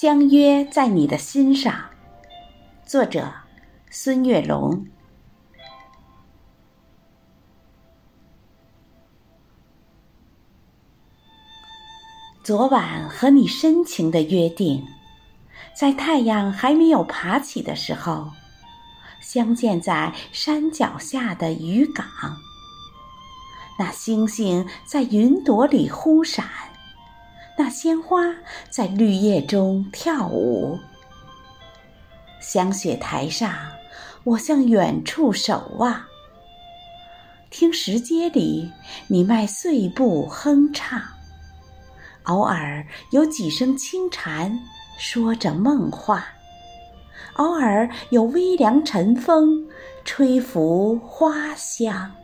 [0.00, 1.74] 相约在你的心上。
[2.86, 3.32] 作者：
[3.90, 4.86] 孙月龙。
[12.44, 14.86] 昨晚和你深情的约定，
[15.76, 18.30] 在太阳还没有爬起的时候，
[19.20, 22.06] 相见在山脚下的渔港。
[23.76, 26.48] 那星星在云朵里忽闪，
[27.60, 28.32] 那鲜花
[28.70, 30.78] 在绿叶中跳舞。
[32.40, 33.52] 香雪台上，
[34.22, 36.00] 我向远处守望，
[37.50, 38.70] 听石阶里
[39.08, 41.02] 你迈碎步哼唱。
[42.26, 44.56] 偶尔有几声轻蝉，
[44.96, 46.22] 说着梦话；
[47.34, 49.66] 偶尔有微凉晨风，
[50.04, 52.14] 吹拂花香。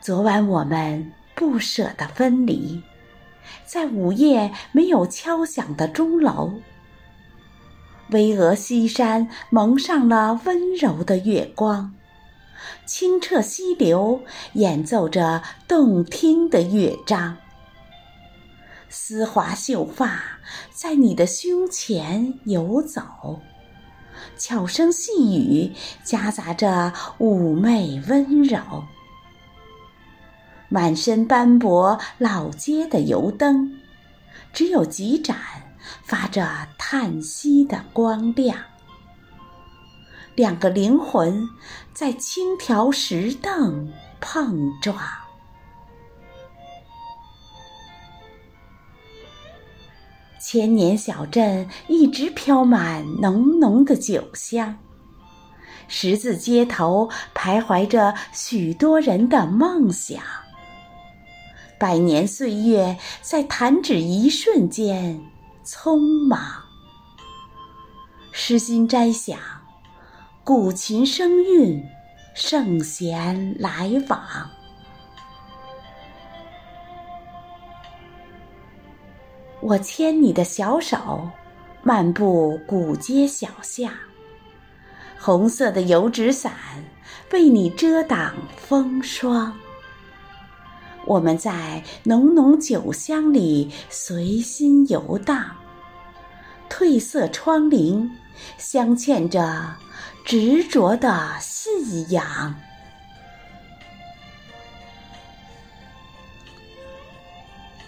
[0.00, 2.82] 昨晚我们不舍得分离，
[3.66, 6.54] 在午夜没有敲响的钟楼，
[8.08, 11.94] 巍峨西山蒙上了温柔的月光。
[12.86, 14.22] 清澈溪流
[14.54, 17.36] 演奏着动听的乐章，
[18.88, 20.22] 丝滑秀发
[20.72, 23.38] 在你的胸前游走，
[24.38, 28.58] 悄声细语夹杂着妩媚温柔。
[30.70, 33.76] 满身斑驳老街的油灯，
[34.52, 35.36] 只有几盏
[36.04, 38.56] 发着叹息的光亮。
[40.36, 41.46] 两个灵魂
[41.92, 44.96] 在轻条石凳碰撞。
[50.40, 54.78] 千年小镇一直飘满浓浓的酒香，
[55.88, 60.22] 十字街头徘徊着许多人的梦想。
[61.80, 65.18] 百年岁月在弹指一瞬间
[65.64, 65.98] 匆
[66.28, 66.38] 忙，
[68.32, 69.38] 诗心斋想。
[70.44, 71.82] 古琴声韵，
[72.34, 74.20] 圣贤来往。
[79.62, 81.26] 我牵你的小手，
[81.82, 83.90] 漫步古街小巷。
[85.18, 86.52] 红色的油纸伞
[87.32, 89.50] 为你遮挡风霜。
[91.10, 95.44] 我们在浓浓酒香里随心游荡。
[96.68, 98.08] 褪色窗棂，
[98.56, 99.74] 镶嵌着。
[100.24, 102.54] 执着的信仰。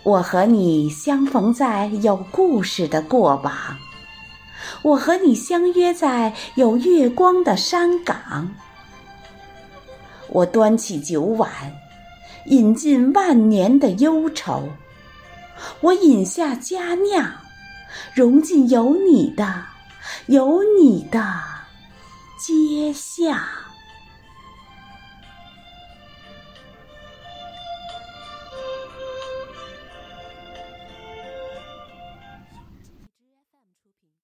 [0.02, 3.54] 我和你相逢在有故事的过往，
[4.82, 8.52] 我和你相约在有月光的山岗。
[10.28, 11.48] 我端起酒碗，
[12.46, 14.68] 饮尽万年的忧愁；
[15.80, 17.32] 我饮下佳酿，
[18.14, 19.64] 融进有你的，
[20.26, 21.22] 有你的。
[22.38, 23.38] 街巷。